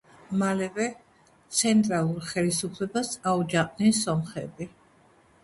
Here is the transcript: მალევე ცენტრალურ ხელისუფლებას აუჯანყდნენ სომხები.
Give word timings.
მალევე 0.43 0.87
ცენტრალურ 1.57 2.25
ხელისუფლებას 2.31 3.13
აუჯანყდნენ 3.35 3.95
სომხები. 4.01 4.71